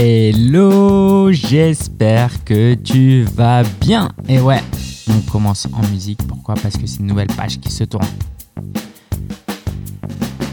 [0.00, 4.12] Hello, j'espère que tu vas bien.
[4.28, 4.62] Et ouais,
[5.10, 6.20] on commence en musique.
[6.28, 6.54] Pourquoi?
[6.54, 8.06] Parce que c'est une nouvelle page qui se tourne.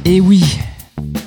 [0.03, 0.57] Et oui,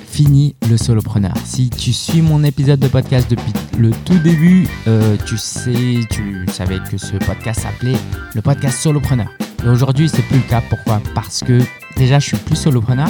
[0.05, 1.31] fini le solopreneur.
[1.45, 6.45] Si tu suis mon épisode de podcast depuis le tout début, euh, tu sais, tu
[6.51, 7.95] savais que ce podcast s'appelait
[8.35, 9.29] le podcast solopreneur.
[9.63, 10.61] Et aujourd'hui, c'est plus le cas.
[10.69, 11.01] Pourquoi?
[11.15, 11.61] Parce que
[11.95, 13.07] déjà, je suis plus solopreneur.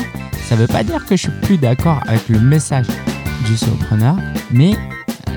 [0.48, 2.86] Ça ne veut pas dire que je suis plus d'accord avec le message
[3.48, 4.16] du solopreneur,
[4.52, 4.74] mais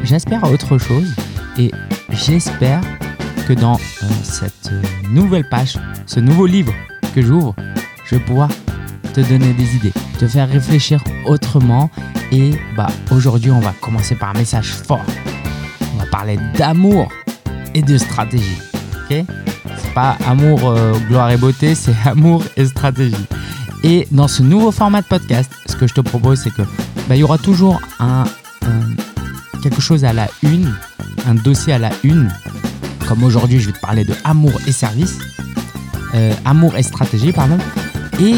[0.03, 1.15] j'espère autre chose
[1.59, 1.71] et
[2.11, 2.81] j'espère
[3.47, 6.73] que dans euh, cette euh, nouvelle page, ce nouveau livre
[7.15, 7.55] que j'ouvre,
[8.05, 8.49] je vais pouvoir
[9.15, 11.91] te donner des idées, te faire réfléchir autrement
[12.31, 15.05] et bah aujourd'hui on va commencer par un message fort.
[15.95, 17.09] On va parler d'amour
[17.75, 18.59] et de stratégie.
[19.11, 19.25] Ok?
[19.65, 23.27] C'est pas amour, euh, gloire et beauté, c'est amour et stratégie.
[23.85, 26.63] Et dans ce nouveau format de podcast, ce que je te propose, c'est que
[27.09, 28.25] bah, il y aura toujours un,
[29.63, 30.75] quelque chose à la une,
[31.27, 32.31] un dossier à la une.
[33.09, 35.19] Comme aujourd'hui, je vais te parler de amour et service,
[36.15, 37.59] euh, amour et stratégie, pardon.
[38.21, 38.35] Et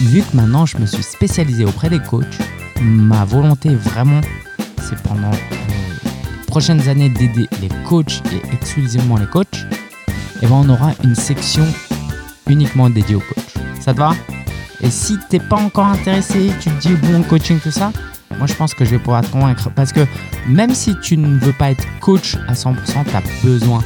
[0.00, 2.38] vu que maintenant je me suis spécialisé auprès des coachs,
[2.80, 4.20] ma volonté vraiment,
[4.82, 9.66] c'est pendant les prochaines années d'aider les coachs et exclusivement les coachs.
[10.42, 11.66] Et ben on aura une section
[12.48, 13.54] uniquement dédiée aux coachs.
[13.80, 14.12] Ça te va?
[14.82, 17.92] Et si t'es pas encore intéressé, tu te dis bon coaching tout ça,
[18.38, 20.06] moi je pense que je vais pouvoir te convaincre parce que
[20.48, 23.82] même si tu ne veux pas être coach à 100%, tu as besoin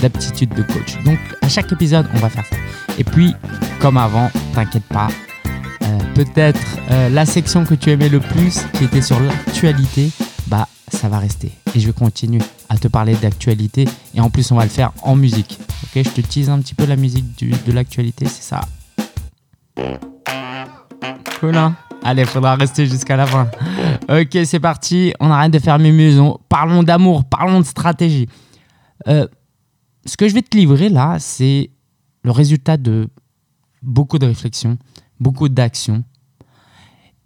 [0.00, 1.02] d'aptitude de, coach.
[1.04, 2.56] Donc à chaque épisode, on va faire ça.
[2.98, 3.34] Et puis,
[3.80, 5.08] comme avant, t'inquiète pas,
[5.82, 6.60] euh, peut-être
[6.90, 10.10] euh, la section que tu aimais le plus, qui était sur l'actualité,
[10.48, 11.52] bah ça va rester.
[11.74, 13.86] Et je vais continuer à te parler d'actualité.
[14.14, 15.58] Et en plus, on va le faire en musique.
[15.84, 18.60] Ok, je te tease un petit peu la musique de l'actualité, c'est ça.
[21.40, 23.48] Cool, hein Allez, faudra rester jusqu'à la fin.
[24.08, 25.12] Ok, c'est parti.
[25.20, 26.38] On arrête de faire maisons.
[26.48, 28.28] Parlons d'amour, parlons de stratégie.
[29.08, 29.26] Euh,
[30.06, 31.70] ce que je vais te livrer là, c'est
[32.22, 33.08] le résultat de
[33.82, 34.78] beaucoup de réflexions,
[35.20, 36.02] beaucoup d'actions.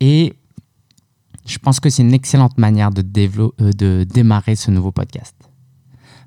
[0.01, 0.35] Et
[1.47, 3.05] je pense que c'est une excellente manière de,
[3.61, 5.37] euh, de démarrer ce nouveau podcast.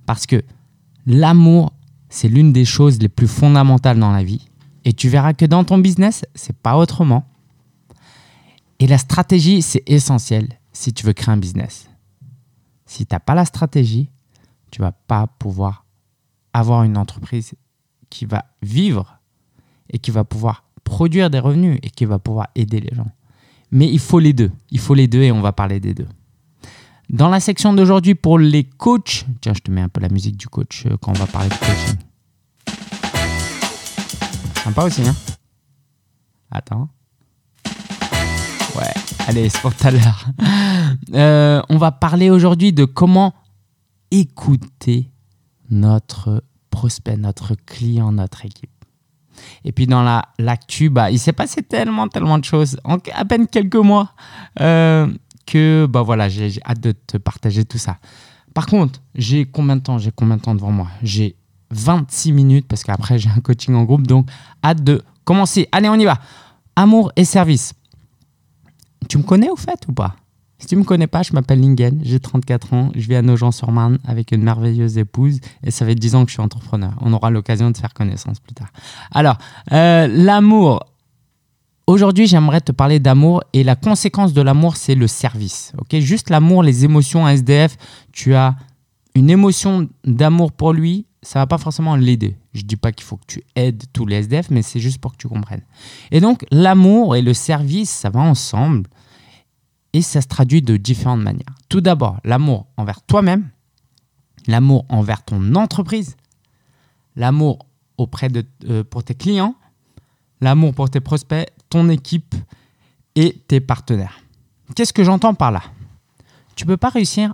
[0.06, 0.44] Parce que
[1.06, 1.74] l'amour,
[2.10, 4.48] c'est l'une des choses les plus fondamentales dans la vie.
[4.86, 7.26] Et tu verras que dans ton business, c'est pas autrement.
[8.86, 11.90] Et la stratégie, c'est essentiel si tu veux créer un business.
[12.86, 14.12] Si tu n'as pas la stratégie,
[14.70, 15.88] tu vas pas pouvoir
[16.54, 17.56] avoir une entreprise
[18.12, 19.18] qui va vivre
[19.90, 23.10] et qui va pouvoir produire des revenus et qui va pouvoir aider les gens.
[23.72, 24.52] Mais il faut les deux.
[24.70, 26.08] Il faut les deux et on va parler des deux.
[27.10, 30.38] Dans la section d'aujourd'hui pour les coachs, tiens, je te mets un peu la musique
[30.38, 31.98] du coach euh, quand on va parler de coaching.
[34.64, 35.16] Sympa aussi, hein?
[36.52, 36.88] Attends.
[39.28, 40.26] Allez, c'est pour tout à l'heure.
[41.14, 43.34] Euh, on va parler aujourd'hui de comment
[44.12, 45.12] écouter
[45.70, 48.70] notre prospect, notre client, notre équipe.
[49.64, 53.26] Et puis dans la l'actu, bah, il s'est passé tellement, tellement de choses en à
[53.26, 54.14] peine quelques mois
[54.62, 55.08] euh,
[55.46, 57.98] que bah voilà, j'ai hâte de te partager tout ça.
[58.54, 60.88] Par contre, j'ai combien de temps J'ai combien de temps devant moi?
[61.04, 61.36] J'ai
[61.72, 64.28] 26 minutes parce qu'après j'ai un coaching en groupe, donc
[64.64, 65.68] hâte de commencer.
[65.72, 66.20] Allez, on y va.
[66.76, 67.74] Amour et service.
[69.10, 70.16] Tu me connais au fait ou pas?
[70.58, 74.00] Si tu me connais pas, je m'appelle Lingen, j'ai 34 ans, je vis à Nogent-sur-Marne
[74.06, 76.94] avec une merveilleuse épouse et ça fait 10 ans que je suis entrepreneur.
[77.02, 78.70] On aura l'occasion de faire connaissance plus tard.
[79.12, 79.38] Alors,
[79.74, 80.86] euh, l'amour.
[81.88, 85.74] Aujourd'hui, j'aimerais te parler d'amour et la conséquence de l'amour, c'est le service.
[85.92, 87.78] Juste l'amour, les émotions, SDF,
[88.12, 88.56] tu as
[89.14, 92.38] une émotion d'amour pour lui, ça va pas forcément l'aider.
[92.54, 95.14] Je dis pas qu'il faut que tu aides tous les SDF, mais c'est juste pour
[95.14, 95.64] que tu comprennes.
[96.12, 98.88] Et donc, l'amour et le service, ça va ensemble.
[99.94, 101.56] Et ça se traduit de différentes manières.
[101.68, 103.50] Tout d'abord, l'amour envers toi-même,
[104.46, 106.16] l'amour envers ton entreprise,
[107.16, 107.66] l'amour
[107.98, 109.56] auprès de euh, pour tes clients,
[110.42, 112.36] l'amour pour tes prospects, ton équipe
[113.16, 114.20] et tes partenaires.
[114.76, 115.64] Qu'est-ce que j'entends par là?
[116.56, 117.34] Tu peux pas réussir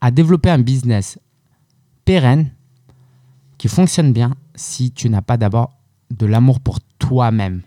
[0.00, 1.18] à développer un business
[2.04, 2.50] pérenne
[3.68, 5.78] fonctionne bien si tu n'as pas d'abord
[6.10, 7.62] de l'amour pour toi-même.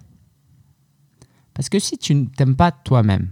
[1.53, 3.31] Parce que si tu ne t'aimes pas toi-même,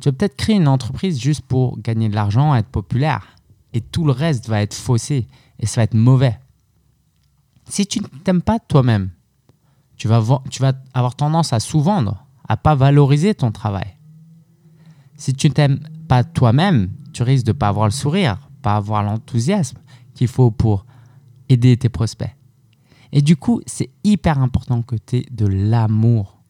[0.00, 3.36] tu vas peut-être créer une entreprise juste pour gagner de l'argent, être populaire.
[3.72, 5.26] Et tout le reste va être faussé
[5.58, 6.38] et ça va être mauvais.
[7.68, 9.10] Si tu ne t'aimes pas toi-même,
[9.96, 13.96] tu vas, tu vas avoir tendance à sous-vendre, à pas valoriser ton travail.
[15.16, 18.74] Si tu ne t'aimes pas toi-même, tu risques de ne pas avoir le sourire, pas
[18.74, 19.78] avoir l'enthousiasme
[20.14, 20.84] qu'il faut pour
[21.54, 22.34] aider tes prospects.
[23.12, 26.42] Et du coup, c'est hyper important que tu aies de l'amour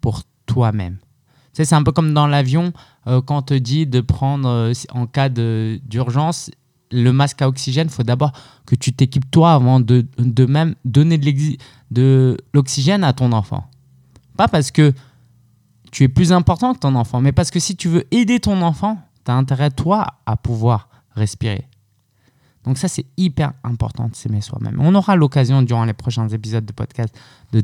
[0.00, 0.98] pour toi-même
[1.64, 2.72] c'est un peu comme dans l'avion,
[3.06, 6.50] euh, quand on te dit de prendre, euh, en cas d'urgence,
[6.92, 8.32] le masque à oxygène, il faut d'abord
[8.66, 11.18] que tu t'équipes toi avant de, de même donner
[11.90, 13.68] de l'oxygène à ton enfant.
[14.36, 14.92] Pas parce que
[15.92, 18.60] tu es plus important que ton enfant, mais parce que si tu veux aider ton
[18.62, 21.66] enfant, tu as intérêt toi à pouvoir respirer.
[22.64, 24.78] Donc ça, c'est hyper important de s'aimer soi-même.
[24.80, 27.14] On aura l'occasion durant les prochains épisodes de podcast
[27.52, 27.60] de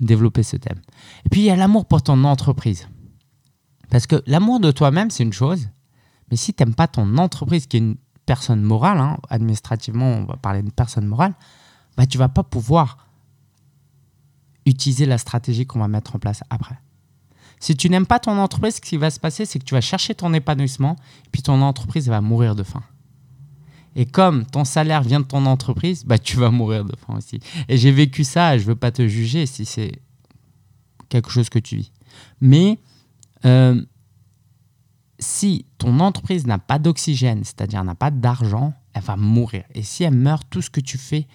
[0.00, 0.80] développer ce thème.
[1.24, 2.88] Et puis, il y a l'amour pour ton entreprise.
[3.90, 5.68] Parce que l'amour de toi-même, c'est une chose,
[6.30, 7.96] mais si tu n'aimes pas ton entreprise, qui est une
[8.26, 11.34] personne morale, hein, administrativement, on va parler d'une personne morale,
[11.96, 13.08] bah, tu vas pas pouvoir
[14.66, 16.78] utiliser la stratégie qu'on va mettre en place après.
[17.60, 19.80] Si tu n'aimes pas ton entreprise, ce qui va se passer, c'est que tu vas
[19.80, 20.96] chercher ton épanouissement,
[21.32, 22.82] puis ton entreprise va mourir de faim.
[23.96, 27.40] Et comme ton salaire vient de ton entreprise, bah, tu vas mourir de faim aussi.
[27.68, 30.00] Et j'ai vécu ça, je ne veux pas te juger si c'est
[31.08, 31.92] quelque chose que tu vis.
[32.40, 32.78] Mais
[33.44, 33.80] euh,
[35.18, 39.64] si ton entreprise n'a pas d'oxygène, c'est-à-dire n'a pas d'argent, elle va mourir.
[39.74, 41.26] Et si elle meurt, tout ce que tu fais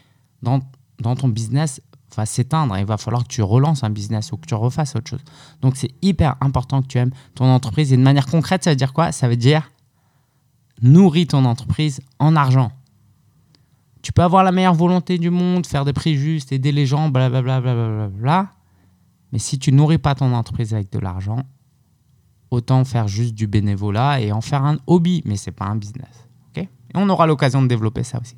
[0.41, 0.59] dans,
[0.99, 1.81] dans ton business
[2.15, 2.77] va s'éteindre.
[2.77, 5.23] Il va falloir que tu relances un business ou que tu refasses autre chose.
[5.61, 7.93] Donc c'est hyper important que tu aimes ton entreprise.
[7.93, 9.11] Et de manière concrète, ça veut dire quoi?
[9.11, 9.69] Ça veut dire
[10.81, 12.71] nourris ton entreprise en argent.
[14.01, 17.09] Tu peux avoir la meilleure volonté du monde, faire des prix justes, aider les gens,
[17.09, 18.53] blablabla, bla,
[19.31, 21.43] mais si tu nourris pas ton entreprise avec de l'argent,
[22.51, 26.27] autant faire juste du bénévolat et en faire un hobby, mais c'est pas un business.
[26.49, 26.63] ok?
[26.63, 28.35] Et on aura l'occasion de développer ça aussi.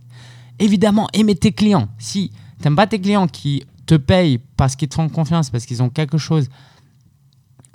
[0.60, 1.88] Évidemment, aimer tes clients.
[1.98, 5.66] Si tu n'aimes pas tes clients qui te payent parce qu'ils te font confiance, parce
[5.66, 6.50] qu'ils ont quelque chose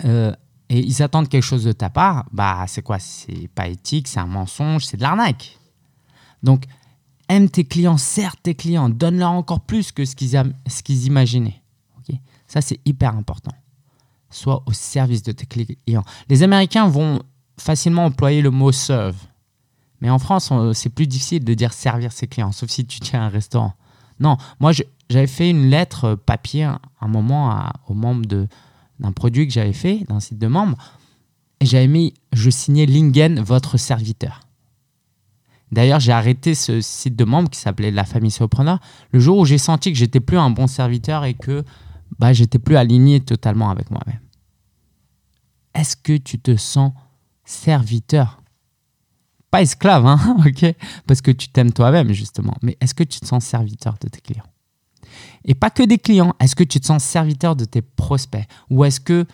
[0.05, 0.31] euh,
[0.69, 2.99] et ils attendent quelque chose de ta part, bah c'est quoi?
[2.99, 5.57] C'est pas éthique, c'est un mensonge, c'est de l'arnaque.
[6.43, 6.65] Donc,
[7.29, 11.61] aime tes clients, sers tes clients, donne-leur encore plus que ce qu'ils imaginaient.
[12.47, 13.51] Ça, c'est hyper important.
[14.29, 16.05] Sois au service de tes clients.
[16.29, 17.21] Les Américains vont
[17.57, 19.17] facilement employer le mot serve.
[19.99, 23.23] Mais en France, c'est plus difficile de dire servir ses clients, sauf si tu tiens
[23.23, 23.73] un restaurant.
[24.19, 24.71] Non, moi,
[25.09, 28.47] j'avais fait une lettre papier un moment aux membres de,
[28.99, 30.77] d'un produit que j'avais fait, d'un site de membres,
[31.59, 34.41] et j'avais mis, je signais Lingen, votre serviteur.
[35.71, 38.79] D'ailleurs, j'ai arrêté ce site de membres qui s'appelait La Famille Sopreneur
[39.11, 41.63] le jour où j'ai senti que j'étais plus un bon serviteur et que
[42.19, 44.19] bah, j'étais plus aligné totalement avec moi-même.
[45.73, 46.93] Est-ce que tu te sens
[47.43, 48.41] serviteur?
[49.51, 50.73] Pas esclave, hein, ok?
[51.05, 52.55] Parce que tu t'aimes toi-même, justement.
[52.61, 54.43] Mais est-ce que tu te sens serviteur de tes clients?
[55.45, 56.35] Et pas que des clients.
[56.39, 58.47] Est-ce que tu te sens serviteur de tes prospects?
[58.69, 59.25] Ou est-ce que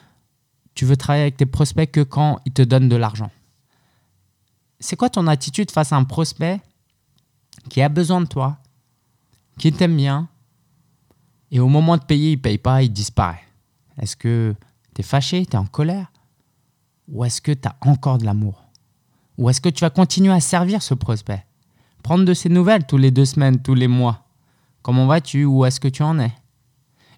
[0.75, 3.31] tu veux travailler avec tes prospects que quand ils te donnent de l'argent?
[4.80, 6.59] C'est quoi ton attitude face à un prospect
[7.69, 8.57] qui a besoin de toi,
[9.57, 10.27] qui t'aime bien,
[11.51, 13.44] et au moment de payer, il ne paye pas, il disparaît?
[14.00, 14.56] Est-ce que
[14.95, 16.12] tu es fâché, tu es en colère?
[17.07, 18.63] Ou est-ce que tu as encore de l'amour?
[19.38, 21.45] Ou est-ce que tu vas continuer à servir ce prospect?
[22.01, 24.23] Prendre de ses nouvelles tous les deux semaines, tous les mois
[24.83, 25.45] Comment vas-tu?
[25.45, 26.31] Où est-ce que tu en es?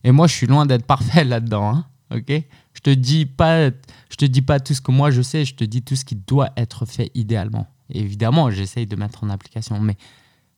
[0.05, 1.75] Et moi, je suis loin d'être parfait là-dedans.
[1.75, 1.85] Hein,
[2.15, 2.43] ok?
[2.73, 5.43] Je te dis pas, je te dis pas tout ce que moi je sais.
[5.43, 7.67] Je te dis tout ce qui doit être fait idéalement.
[7.89, 9.79] évidemment, j'essaye de mettre en application.
[9.79, 9.97] Mais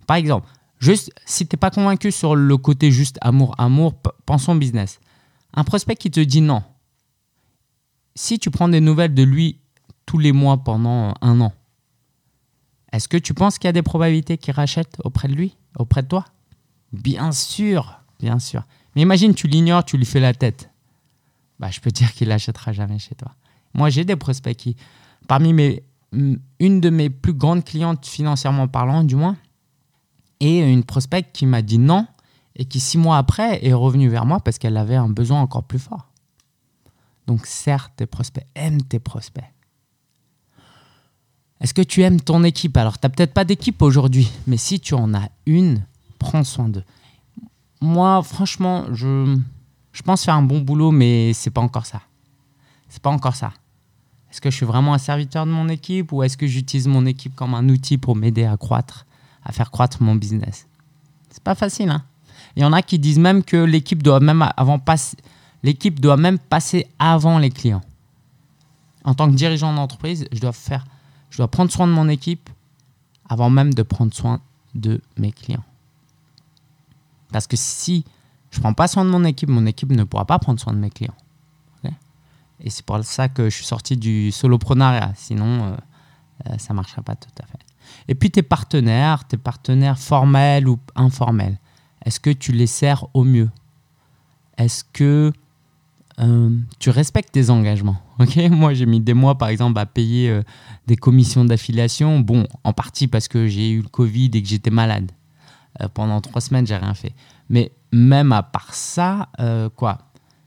[0.06, 0.48] par exemple,
[0.80, 3.94] juste si t'es pas convaincu sur le côté juste amour, amour,
[4.26, 5.00] pensons business.
[5.54, 6.62] Un prospect qui te dit non.
[8.16, 9.60] Si tu prends des nouvelles de lui
[10.06, 11.54] tous les mois pendant un an,
[12.92, 16.02] est-ce que tu penses qu'il y a des probabilités qu'il rachète auprès de lui, auprès
[16.02, 16.26] de toi?
[16.94, 18.64] Bien sûr, bien sûr.
[18.96, 20.70] Mais imagine, tu l'ignores, tu lui fais la tête.
[21.60, 23.32] Bah, je peux dire qu'il n'achètera jamais chez toi.
[23.74, 24.76] Moi, j'ai des prospects qui,
[25.28, 29.38] parmi mes, une de mes plus grandes clientes financièrement parlant, du moins,
[30.40, 32.08] et une prospect qui m'a dit non
[32.56, 35.64] et qui six mois après est revenue vers moi parce qu'elle avait un besoin encore
[35.64, 36.10] plus fort.
[37.28, 39.44] Donc, certes, tes prospects, aime tes prospects.
[41.60, 42.78] Est-ce que tu aimes ton équipe?
[42.78, 45.86] Alors, tu n'as peut-être pas d'équipe aujourd'hui, mais si tu en as une,
[46.18, 46.84] prends soin d'eux.
[47.82, 49.38] Moi, franchement, je,
[49.92, 52.02] je pense faire un bon boulot, mais c'est pas encore ça.
[52.90, 53.52] C'est pas encore ça.
[54.32, 57.06] Est-ce que je suis vraiment un serviteur de mon équipe ou est-ce que j'utilise mon
[57.06, 59.06] équipe comme un outil pour m'aider à croître,
[59.44, 60.68] à faire croître mon business?
[61.30, 61.90] C'est pas facile.
[61.90, 62.04] Hein
[62.56, 65.18] Il y en a qui disent même que l'équipe doit même avant passer,
[65.64, 67.82] l'équipe doit même passer avant les clients.
[69.04, 70.86] En tant que dirigeant d'entreprise, je dois faire,
[71.30, 72.50] je dois prendre soin de mon équipe
[73.30, 74.42] avant même de prendre soin
[74.76, 75.64] de mes clients.
[77.32, 78.06] Parce que si
[78.52, 80.74] je ne prends pas soin de mon équipe, mon équipe ne pourra pas prendre soin
[80.74, 81.16] de mes clients.
[82.60, 85.12] et c'est pour ça que je suis sorti du soloprenariat.
[85.16, 85.78] Sinon, euh,
[86.48, 87.60] euh, ça ne marcherait pas tout à fait.
[88.08, 91.60] Et puis tes partenaires, tes partenaires formels ou informels,
[92.04, 93.50] est-ce que tu les sers au mieux?
[94.58, 95.32] Est-ce que
[96.20, 97.98] euh, tu respectes tes engagements?
[98.20, 100.42] Ok, moi j'ai mis des mois par exemple à payer
[100.88, 102.20] des commissions d'affiliation.
[102.20, 105.12] Bon, en partie parce que j'ai eu le Covid et que j'étais malade.
[105.82, 107.14] Euh, pendant trois semaines, j'ai rien fait.
[107.50, 109.30] Mais même à part ça,
[109.76, 110.00] quoi,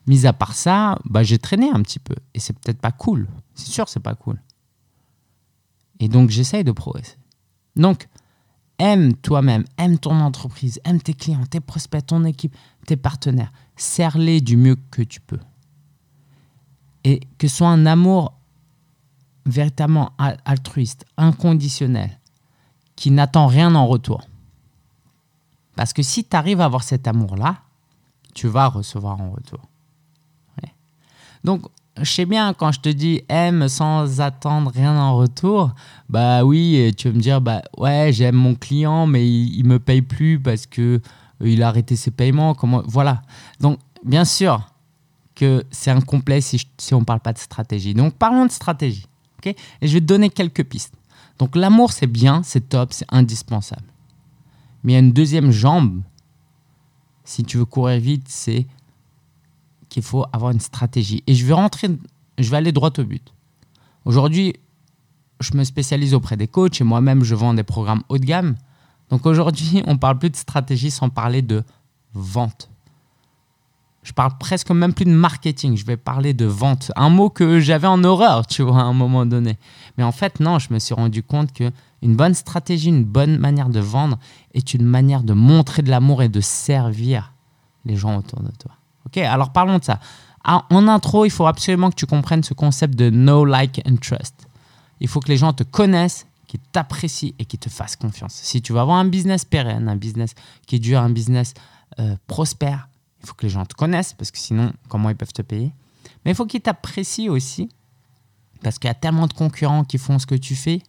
[0.06, 2.14] mis à part ça, bah, j'ai traîné un petit peu.
[2.34, 3.28] Et c'est peut-être pas cool.
[3.54, 4.40] C'est sûr, c'est pas cool.
[5.98, 7.16] Et donc j'essaye de progresser.
[7.76, 8.08] Donc,
[8.78, 12.56] aime toi-même, aime ton entreprise, aime tes clients, tes prospects, ton équipe,
[12.86, 13.52] tes partenaires.
[13.76, 15.38] Serre-les du mieux que tu peux
[17.04, 18.34] et que ce soit un amour
[19.46, 20.12] véritablement
[20.44, 22.18] altruiste, inconditionnel,
[22.96, 24.28] qui n'attend rien en retour.
[25.80, 27.62] Parce que si tu arrives à avoir cet amour-là,
[28.34, 29.60] tu vas recevoir en retour.
[31.42, 31.62] Donc,
[31.96, 35.70] je sais bien quand je te dis aime sans attendre rien en retour,
[36.10, 39.78] bah oui, tu vas me dire bah ouais, j'aime mon client mais il, il, me
[39.78, 41.00] paye plus parce que
[41.40, 43.22] euh, il a arrêté ses paiements, comment voilà.
[43.60, 44.60] Donc bien sûr,
[45.34, 47.94] que c'est incomplet si, si on ne parle pas de stratégie.
[47.94, 49.06] Donc parlons de stratégie.
[49.38, 49.46] ok?
[49.80, 50.92] Et je vais te donner quelques pistes.
[51.38, 53.89] Donc l'amour, c'est bien, c'est top, c'est indispensable.
[54.82, 56.02] Mais il y a une deuxième jambe,
[57.24, 58.66] si tu veux courir vite, c'est
[59.88, 61.22] qu'il faut avoir une stratégie.
[61.26, 61.88] Et je vais rentrer,
[62.38, 63.32] je vais aller droit au but.
[64.04, 64.54] Aujourd'hui,
[65.40, 68.56] je me spécialise auprès des coachs et moi-même, je vends des programmes haut de gamme.
[69.10, 71.62] Donc aujourd'hui, on parle plus de stratégie sans parler de
[72.14, 72.70] vente
[74.02, 76.90] je parle presque même plus de marketing, je vais parler de vente.
[76.96, 79.58] Un mot que j'avais en horreur, tu vois, à un moment donné.
[79.98, 81.70] Mais en fait, non, je me suis rendu compte que
[82.02, 84.18] une bonne stratégie, une bonne manière de vendre
[84.54, 87.32] est une manière de montrer de l'amour et de servir
[87.84, 88.72] les gens autour de toi.
[89.06, 90.00] Ok, alors parlons de ça.
[90.44, 93.96] Ah, en intro, il faut absolument que tu comprennes ce concept de no like, and
[93.96, 94.46] trust.
[95.00, 98.34] Il faut que les gens te connaissent, qu'ils t'apprécient et qu'ils te fassent confiance.
[98.34, 100.34] Si tu veux avoir un business pérenne, un business
[100.66, 101.54] qui dure, un business
[101.98, 102.88] euh, prospère,
[103.22, 105.72] il faut que les gens te connaissent, parce que sinon, comment ils peuvent te payer?
[106.24, 107.68] Mais il faut qu'ils t'apprécient aussi,
[108.62, 110.82] parce qu'il y a tellement de concurrents qui font ce que tu fais,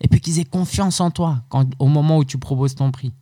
[0.00, 1.42] et puis qu'ils aient confiance en toi
[1.78, 3.12] au moment où tu proposes ton prix.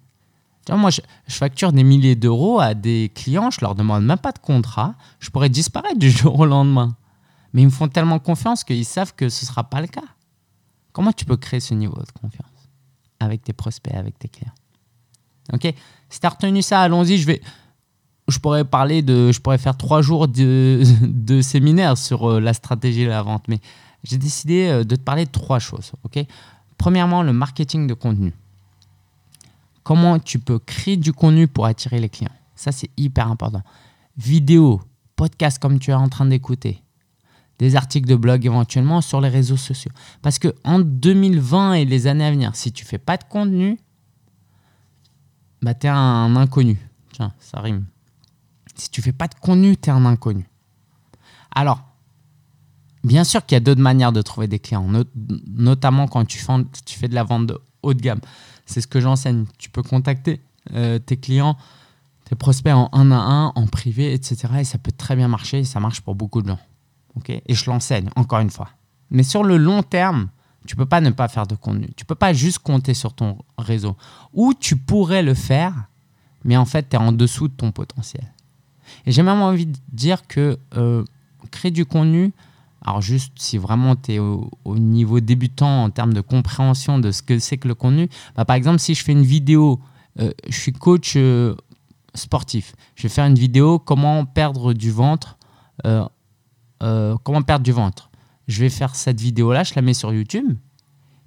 [0.65, 4.19] Tu vois, moi, je, facture des milliers d'euros à des clients, je leur demande même
[4.19, 6.97] pas de contrat, je pourrais disparaître du jour au lendemain.
[7.53, 10.05] Mais ils me font tellement confiance qu'ils savent que ce ne sera pas le cas.
[10.93, 12.49] Comment tu peux créer ce niveau de confiance
[13.21, 14.53] avec tes prospects, avec tes clients?
[15.53, 15.73] Ok?
[16.09, 17.41] Si tu as retenu ça, allons-y, je vais,
[18.29, 22.55] je pourrais parler de, je pourrais faire trois jours de, de séminaire sur euh, la
[22.55, 23.61] stratégie de la vente, mais
[24.03, 25.93] j'ai décidé euh, de te parler de trois choses.
[26.05, 26.25] Ok?
[26.85, 28.35] Premièrement, le marketing de contenu.
[29.85, 32.29] Comment tu peux créer du contenu pour attirer les clients?
[32.57, 33.63] Ça, c'est hyper important.
[34.19, 34.83] Vidéo,
[35.17, 36.83] podcast comme tu es en train d'écouter,
[37.59, 39.93] des articles de blog éventuellement sur les réseaux sociaux.
[40.21, 43.79] Parce que en 2020 et les années à venir, si tu fais pas de contenu,
[45.63, 46.77] bah, tu es un inconnu.
[47.15, 47.87] Tiens, ça rime.
[48.75, 50.47] Si tu fais pas de contenu, tu es un inconnu.
[51.51, 51.94] Alors,
[53.05, 54.87] bien sûr qu'il y a d'autres manières de trouver des clients,
[55.47, 58.21] notamment quand tu fais, de la vente de haut de gamme.
[58.67, 59.45] C'est ce que j'enseigne.
[59.59, 60.41] Tu peux contacter
[60.75, 61.57] euh, tes clients,
[62.25, 64.49] tes prospects en un à un, en privé, etc.
[64.61, 66.59] Et ça peut très bien marcher et ça marche pour beaucoup de gens.
[67.29, 68.71] et je l'enseigne, encore une fois.
[69.11, 70.29] Mais sur le long terme,
[70.67, 71.89] tu peux pas ne pas faire de contenu.
[71.97, 73.97] Tu peux pas juste compter sur ton réseau.
[74.33, 75.89] Ou tu pourrais le faire,
[76.43, 78.25] mais en fait, tu es en dessous de ton potentiel.
[79.05, 81.05] Et j'ai même envie de dire que euh,
[81.51, 82.33] créer du contenu,
[82.85, 87.23] alors juste si vraiment tu es au, niveau débutant en termes de compréhension de ce
[87.23, 89.81] que c'est que le contenu, bah, par exemple si je fais une vidéo,
[90.21, 91.55] euh, je suis coach euh,
[92.15, 95.39] sportif, je vais faire une vidéo comment perdre du ventre,
[95.83, 98.11] comment perdre du ventre.
[98.47, 100.57] Je vais faire cette vidéo-là, je la mets sur YouTube.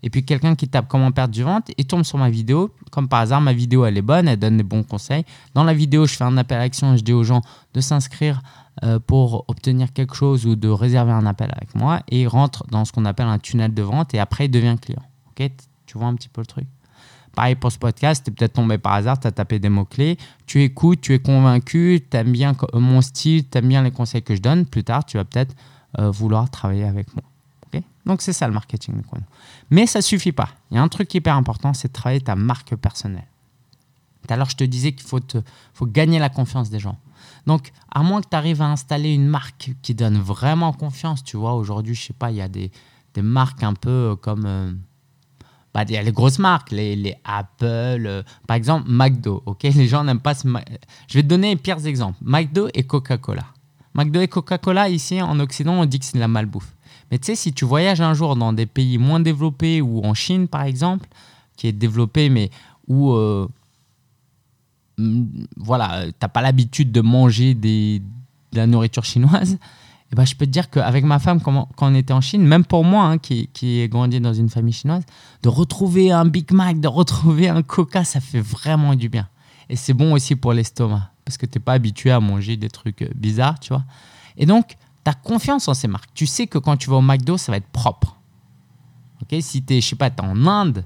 [0.03, 2.71] Et puis quelqu'un qui tape comment perdre du ventre et tombe sur ma vidéo.
[2.91, 5.25] Comme par hasard, ma vidéo elle est bonne, elle donne des bons conseils.
[5.53, 7.41] Dans la vidéo, je fais un appel à action et je dis aux gens
[7.73, 8.41] de s'inscrire
[8.83, 12.65] euh, pour obtenir quelque chose ou de réserver un appel avec moi et il rentre
[12.67, 15.03] dans ce qu'on appelle un tunnel de vente et après il devient client.
[15.31, 15.51] Ok?
[15.85, 16.67] Tu vois un petit peu le truc?
[17.35, 20.17] Pareil pour ce podcast, tu es peut-être tombé par hasard, tu as tapé des mots-clés,
[20.47, 24.23] tu écoutes, tu es convaincu, tu aimes bien mon style, tu aimes bien les conseils
[24.23, 24.65] que je donne.
[24.65, 25.55] Plus tard, tu vas peut-être
[25.99, 27.23] euh, vouloir travailler avec moi.
[28.07, 29.03] Donc c'est ça le marketing de
[29.69, 30.49] Mais ça suffit pas.
[30.71, 33.27] Il y a un truc hyper important, c'est de travailler ta marque personnelle.
[34.29, 36.97] Alors je te disais qu'il faut, gagner la confiance des gens.
[37.45, 41.37] Donc à moins que tu arrives à installer une marque qui donne vraiment confiance, tu
[41.37, 42.71] vois, aujourd'hui, je sais pas, il y a des,
[43.17, 44.45] marques un peu euh, comme...
[44.45, 44.71] Euh,
[45.73, 49.63] bah, il y a les grosses marques, les, Apple, euh, par exemple McDo, ok?
[49.75, 50.33] Les gens n'aiment pas.
[50.33, 52.17] Je vais te donner les pires exemples.
[52.21, 53.43] McDo et Coca-Cola.
[53.93, 56.76] McDo et Coca-Cola, ici en Occident, on dit que c'est de la malbouffe.
[57.11, 60.13] Mais tu sais, si tu voyages un jour dans des pays moins développés ou en
[60.13, 61.07] Chine, par exemple,
[61.55, 62.49] qui est développé, mais
[62.87, 63.47] où euh,
[64.97, 65.25] mm,
[65.57, 68.01] voilà, tu n'as pas l'habitude de manger des,
[68.51, 69.57] de la nourriture chinoise,
[70.11, 72.63] et ben, je peux te dire qu'avec ma femme, quand on était en Chine, même
[72.63, 75.03] pour moi, hein, qui, qui ai grandi dans une famille chinoise,
[75.43, 79.27] de retrouver un Big Mac, de retrouver un Coca, ça fait vraiment du bien.
[79.69, 82.69] Et c'est bon aussi pour l'estomac, parce que tu n'es pas habitué à manger des
[82.69, 83.83] trucs euh, bizarres, tu vois.
[84.37, 84.77] Et donc,
[85.13, 86.09] confiance en ces marques.
[86.13, 88.15] Tu sais que quand tu vas au McDo, ça va être propre.
[89.21, 90.85] Ok si tu es, je sais pas, es en Inde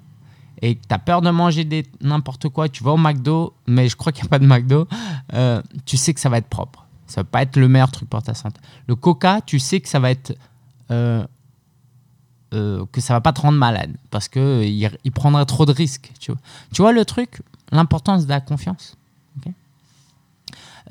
[0.62, 1.68] et que tu as peur de manger
[2.02, 4.88] n'importe quoi, tu vas au McDo, mais je crois qu'il n'y a pas de McDo,
[5.34, 6.86] euh, tu sais que ça va être propre.
[7.08, 8.62] Ça va pas être le meilleur truc pour ta santé.
[8.88, 10.38] Le coca, tu sais que ça va être
[10.92, 11.26] euh,
[12.54, 16.12] euh, que ça va pas te rendre malade parce que il, prendrait trop de risques.
[16.20, 16.42] Tu vois,
[16.74, 18.98] tu vois le truc, l'importance de la confiance.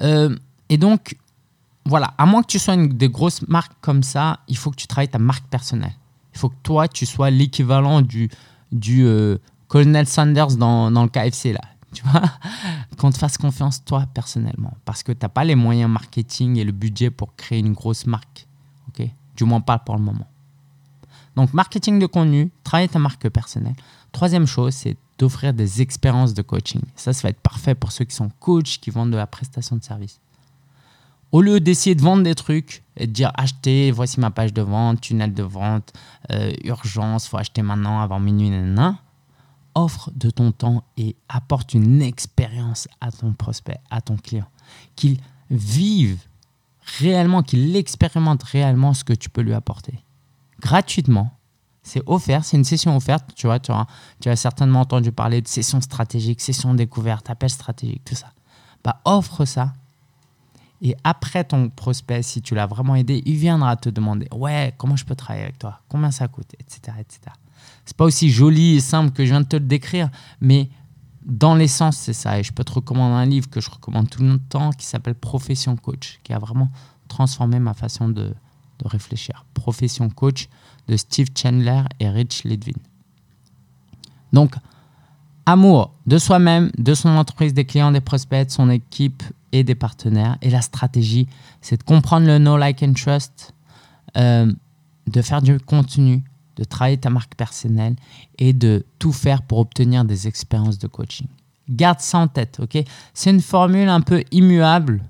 [0.00, 0.34] Euh,
[0.70, 1.16] et donc
[1.90, 4.76] voilà, à moins que tu sois une des grosses marques comme ça, il faut que
[4.76, 5.94] tu travailles ta marque personnelle.
[6.32, 8.30] Il faut que toi, tu sois l'équivalent du,
[8.70, 9.04] du
[9.66, 11.60] Colonel Sanders dans, dans le KFC là.
[11.92, 12.22] tu vois,
[12.96, 16.62] qu'on te fasse confiance toi personnellement, parce que tu n'as pas les moyens marketing et
[16.62, 18.46] le budget pour créer une grosse marque,
[18.88, 19.08] ok?
[19.36, 20.28] Du moins pas pour le moment.
[21.34, 23.74] Donc marketing de contenu, travailler ta marque personnelle.
[24.12, 26.82] Troisième chose, c'est d'offrir des expériences de coaching.
[26.94, 29.74] Ça, ça va être parfait pour ceux qui sont coachs, qui vendent de la prestation
[29.74, 30.20] de service.
[31.32, 34.62] Au lieu d'essayer de vendre des trucs et de dire achetez, voici ma page de
[34.62, 35.92] vente, tunnel de vente,
[36.32, 38.98] euh, urgence, faut acheter maintenant avant minuit, nanana
[39.74, 44.48] offre de ton temps et apporte une expérience à ton prospect, à ton client.
[44.96, 45.18] Qu'il
[45.50, 46.18] vive
[46.98, 50.04] réellement, qu'il expérimente réellement ce que tu peux lui apporter.
[50.60, 51.32] Gratuitement.
[51.82, 53.30] C'est offert, c'est une session offerte.
[53.34, 58.14] Tu vois, tu as certainement entendu parler de session stratégique, session découverte, appel stratégique, tout
[58.14, 58.32] ça.
[58.84, 59.72] Bah, offre ça.
[60.82, 64.96] Et après ton prospect, si tu l'as vraiment aidé, il viendra te demander Ouais, comment
[64.96, 65.80] je peux travailler avec toi?
[65.88, 66.54] Combien ça coûte?
[66.58, 66.80] Etc.
[66.98, 67.20] etc.
[67.84, 70.10] C'est pas aussi joli et simple que je viens de te le décrire,
[70.40, 70.70] mais
[71.22, 72.38] dans l'essence, c'est ça.
[72.38, 75.14] Et je peux te recommander un livre que je recommande tout le temps qui s'appelle
[75.14, 76.70] Profession Coach, qui a vraiment
[77.08, 78.32] transformé ma façon de,
[78.78, 79.44] de réfléchir.
[79.52, 80.48] Profession Coach
[80.88, 82.78] de Steve Chandler et Rich Litvin.
[84.32, 84.54] Donc,
[85.44, 89.74] amour de soi-même, de son entreprise, des clients, des prospects, de son équipe et des
[89.74, 90.38] partenaires.
[90.42, 91.26] Et la stratégie,
[91.60, 93.54] c'est de comprendre le know, like and trust,
[94.16, 94.52] euh,
[95.06, 96.24] de faire du contenu,
[96.56, 97.96] de travailler ta marque personnelle
[98.38, 101.26] et de tout faire pour obtenir des expériences de coaching.
[101.68, 102.78] Garde ça en tête, ok?
[103.14, 105.04] C'est une formule un peu immuable.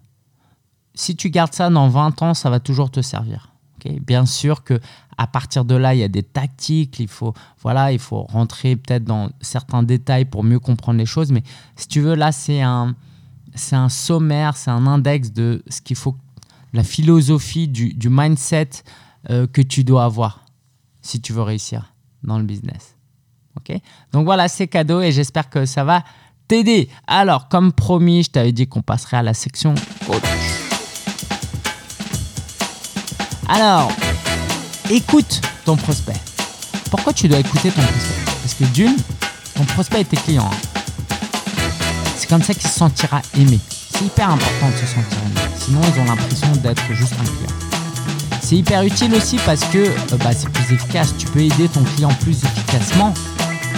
[0.95, 3.53] Si tu gardes ça dans 20 ans, ça va toujours te servir.
[3.77, 4.01] ok?
[4.01, 4.79] Bien sûr que
[5.17, 8.75] à partir de là, il y a des tactiques, il faut, voilà, il faut rentrer
[8.77, 11.31] peut-être dans certains détails pour mieux comprendre les choses.
[11.31, 11.43] Mais
[11.77, 12.95] si tu veux, là, c'est un,
[13.55, 16.17] c'est un sommaire, c'est un index de ce qu'il faut,
[16.73, 18.71] la philosophie, du, mindset
[19.29, 20.45] euh, que tu dois avoir
[21.03, 22.95] si tu veux réussir dans le business.
[23.57, 23.77] Ok?
[24.13, 26.05] Donc voilà, c'est cadeau et j'espère que ça va
[26.47, 26.89] t'aider.
[27.07, 29.75] Alors, comme promis, je t'avais dit qu'on passerait à la section
[30.07, 30.23] coach.
[33.49, 33.91] Alors,
[34.91, 36.21] écoute ton prospect.
[36.91, 38.25] Pourquoi tu dois écouter ton prospect?
[38.25, 38.97] Parce que d'une,
[39.55, 40.49] ton prospect est tes clients.
[40.53, 40.70] Hein.
[42.21, 43.59] C'est comme ça qu'il se sentira aimé.
[43.89, 45.41] C'est hyper important de se sentir aimé.
[45.57, 47.57] Sinon, ils ont l'impression d'être juste un client.
[48.43, 51.15] C'est hyper utile aussi parce que euh, bah, c'est plus efficace.
[51.17, 53.15] Tu peux aider ton client plus efficacement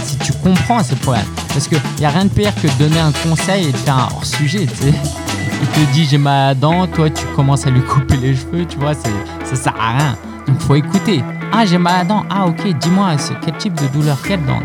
[0.05, 1.25] si tu comprends ses problèmes.
[1.51, 3.97] Parce qu'il n'y a rien de pire que de donner un conseil et de faire
[3.97, 4.67] un hors-sujet.
[4.83, 8.35] Il te dit j'ai mal à la dent, toi tu commences à lui couper les
[8.35, 10.19] cheveux, tu vois, ça sert à rien.
[10.49, 11.23] Donc faut écouter.
[11.53, 14.59] Ah j'ai mal à la dent, ah ok, dis-moi quel type de douleur, quelle dent?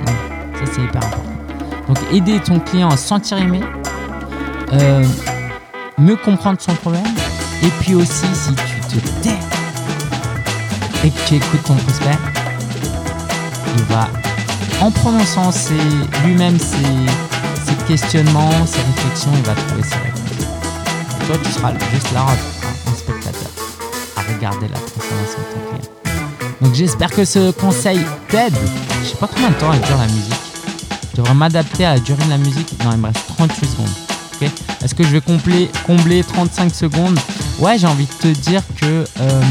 [0.55, 1.26] ça c'est hyper important.
[1.87, 3.61] Donc aider ton client à se sentir aimé,
[4.73, 5.03] euh,
[5.97, 7.05] mieux comprendre son problème,
[7.63, 8.53] et puis aussi si
[8.89, 9.39] tu te tais
[11.03, 12.17] et que tu écoutes ton prospect,
[13.77, 14.07] il va,
[14.81, 15.51] en prononçant
[16.25, 16.77] lui-même ses,
[17.87, 21.25] questionnements, ses réflexions, il va trouver ses réponses.
[21.25, 23.49] toi, tu seras juste là, un spectateur,
[24.17, 26.37] à regarder la transformation de ton client.
[26.61, 28.55] Donc j'espère que ce conseil t'aide.
[29.03, 30.46] Je sais pas combien de temps elle dure la musique.
[31.17, 32.75] Je devrais m'adapter à la durée de la musique.
[32.85, 33.89] Non, il me reste 38 secondes.
[34.83, 37.19] Est-ce que je vais combler, combler 35 secondes?
[37.57, 39.41] Ouais, j'ai envie de te dire que euh,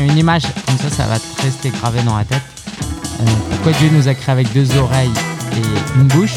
[0.00, 2.42] une image, comme ça, ça va te rester gravé dans la tête.
[3.20, 5.12] Euh, pourquoi Dieu nous a créé avec deux oreilles
[5.52, 6.34] et une bouche?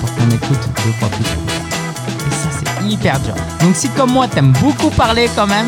[0.00, 1.26] Pour qu'on écoute deux fois plus.
[1.26, 3.34] Et ça, c'est hyper dur.
[3.60, 5.66] Donc, si comme moi, t'aimes beaucoup parler quand même,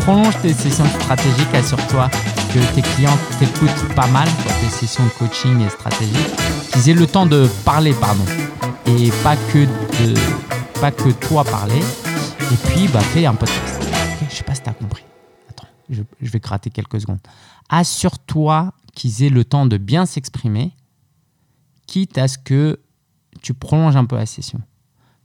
[0.00, 2.10] prolonge tes sessions stratégiques, assure-toi
[2.48, 4.28] que tes clients t'écoutent pas mal,
[4.60, 6.36] tes sessions de coaching et stratégiques,
[6.72, 8.24] qu'ils aient le temps de parler, pardon,
[8.86, 9.66] et pas que,
[10.80, 11.80] pas que toi parler.
[12.50, 13.82] Et puis, bah, fais un podcast.
[14.30, 15.04] Je sais pas si t'as compris
[15.90, 17.20] je, vais gratter quelques secondes.
[17.68, 20.72] Assure-toi qu'ils aient le temps de bien s'exprimer,
[21.86, 22.80] quitte à ce que
[23.42, 24.60] tu prolonges un peu la session.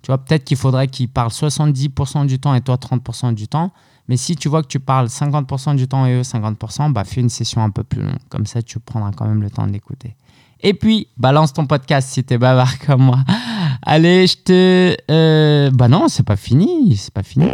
[0.02, 3.72] Tu vois, peut-être qu'il faudrait qu'ils parlent 70% du temps et toi 30% du temps,
[4.08, 7.22] Mais si tu vois que tu parles 50% du temps et eux 50%, bah fais
[7.22, 8.18] une session un peu plus longue.
[8.30, 10.16] Comme ça, tu prendras quand même le temps d'écouter.
[10.62, 13.20] Et puis, balance ton podcast si t'es bavard comme moi.
[13.82, 14.98] Allez, je te...
[15.12, 16.96] Euh, bah non, c'est pas fini.
[16.96, 17.50] C'est pas fini.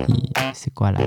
[0.54, 1.00] C'est quoi là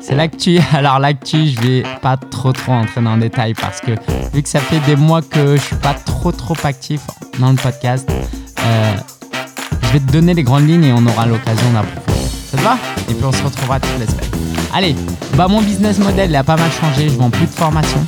[0.00, 0.58] C'est l'actu.
[0.72, 3.92] Alors l'actu, je vais pas trop trop entrer dans le détail parce que
[4.32, 7.00] vu que ça fait des mois que je suis pas trop trop actif
[7.40, 8.96] dans le podcast, euh,
[9.86, 12.28] je vais te donner les grandes lignes et on aura l'occasion d'approfondir.
[12.50, 12.76] Ça te va
[13.08, 14.30] Et puis on se retrouvera toutes les semaines.
[14.74, 14.96] Allez,
[15.36, 17.08] bah mon business model a pas mal changé.
[17.08, 18.04] Je vends plus de formation.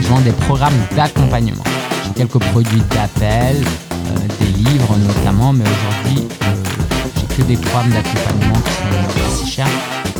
[0.00, 1.64] Je vends des programmes d'accompagnement.
[2.04, 6.54] J'ai quelques produits d'appel, euh, des livres notamment, mais aujourd'hui euh,
[7.16, 9.66] j'ai que des programmes d'accompagnement qui sont si chers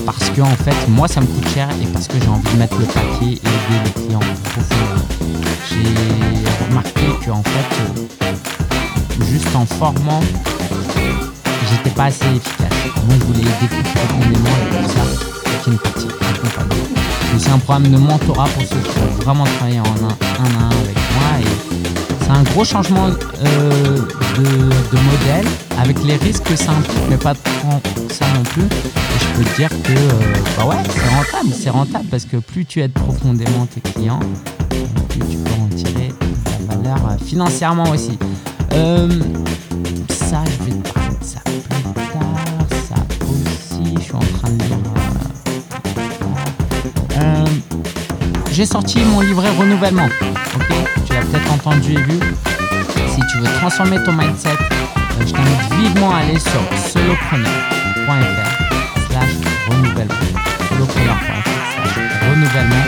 [0.04, 2.58] parce que en fait moi ça me coûte cher et parce que j'ai envie de
[2.58, 4.20] mettre le paquet et aider les clients.
[5.68, 8.24] J'ai remarqué que en fait euh,
[9.22, 10.20] juste en formant
[11.70, 12.68] j'étais pas assez efficace.
[13.06, 15.00] Moi je voulais plus profondément et pour ça
[15.64, 16.84] c'est une partie accompagnement.
[17.38, 20.64] C'est un programme de mentorat pour ceux qui veulent vraiment travailler en un, un à
[20.64, 21.74] un avec moi et
[22.24, 23.98] c'est un gros changement euh,
[24.38, 25.46] de, modèle
[25.78, 28.62] avec les risques que ça implique, mais pas trop ça non plus.
[28.62, 32.36] Et je peux te dire que euh, bah ouais, c'est rentable, c'est rentable parce que
[32.36, 34.20] plus tu aides profondément tes clients,
[35.08, 38.18] plus tu peux en tirer de la valeur euh, financièrement aussi.
[40.08, 42.66] Ça, je vais te parler ça plus tard.
[42.88, 44.78] Ça aussi, je suis en train de lire.
[48.50, 50.06] J'ai sorti mon livret renouvellement.
[50.06, 50.66] Ok,
[51.06, 52.18] tu l'as peut-être entendu et vu.
[53.08, 58.50] Si tu veux transformer ton mindset, euh, je t'invite vivement à aller sur solopreneur.fr
[59.10, 59.34] slash
[59.68, 60.14] renouvellement.
[60.68, 61.42] Solopreneur.fr
[61.74, 61.94] slash
[62.30, 62.86] renouvellement.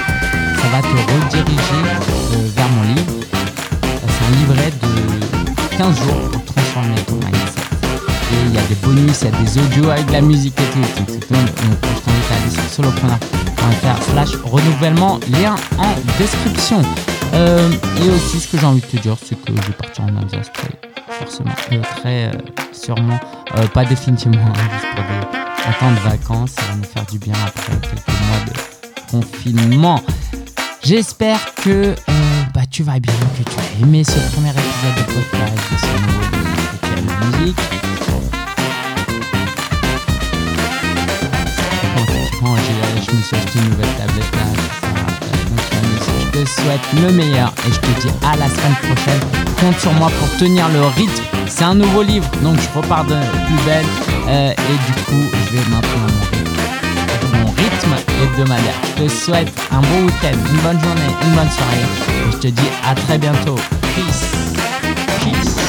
[0.57, 3.13] Ça va te rediriger euh, vers mon livre.
[3.13, 5.26] Euh, c'est un livret de
[5.79, 7.61] 15 jours pour transformer ton mindset.
[8.33, 10.55] Et il y a des bonus, il y a des audios avec de la musique
[10.59, 10.81] et tout.
[11.05, 15.21] Donc, je t'invite à aller sur solopreneur.fr slash renouvellement.
[15.31, 16.81] Lien en description.
[17.35, 17.71] Euh,
[18.03, 20.27] et aussi, ce que j'ai envie de te dire, c'est que je vais partir en
[20.27, 20.71] très
[21.21, 22.33] forcément, euh, très euh,
[22.73, 23.19] sûrement,
[23.75, 27.35] pas définitivement, hein, juste pour des, temps de vacances, ça va me faire du bien
[27.47, 30.01] après quelques mois de confinement.
[30.83, 31.95] J'espère que
[32.71, 36.25] tu vas bien, que tu as aimé ce premier épisode de podcast, de ce nouveau
[36.33, 37.57] de musique.
[43.07, 44.25] je me suis acheté une nouvelle tablette
[46.35, 49.21] je te souhaite le meilleur et je te dis à la semaine prochaine.
[49.61, 51.23] Compte sur moi pour tenir le rythme.
[51.47, 53.15] C'est un nouveau livre, donc je repars de
[53.47, 53.87] plus belle.
[54.29, 56.27] Euh, et du coup, je vais maintenir
[57.33, 57.95] mon rythme,
[58.39, 62.29] Je te souhaite un bon week-end, une bonne journée, une bonne soirée.
[62.29, 63.55] Et je te dis à très bientôt.
[63.95, 64.27] Peace.
[65.25, 65.66] Peace.